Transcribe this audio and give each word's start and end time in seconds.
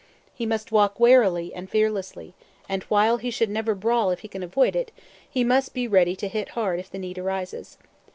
He 0.33 0.47
must 0.47 0.71
walk 0.71 0.99
warily 0.99 1.53
and 1.53 1.69
fearlessly, 1.69 2.33
and 2.67 2.81
while 2.89 3.17
he 3.17 3.29
should 3.29 3.51
never 3.51 3.75
brawl 3.75 4.09
if 4.09 4.21
he 4.21 4.27
can 4.27 4.41
avoid 4.41 4.75
it, 4.75 4.91
he 5.29 5.43
must 5.43 5.75
be 5.75 5.87
ready 5.87 6.15
to 6.15 6.27
hit 6.27 6.49
hard 6.57 6.79
if 6.79 6.89
the 6.89 6.97
need 6.97 7.19
arises. 7.19 7.77